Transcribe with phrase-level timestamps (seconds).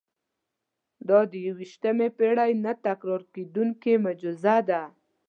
[1.07, 4.81] دا د یوویشتمې پېړۍ نه تکرارېدونکې معجزه ده.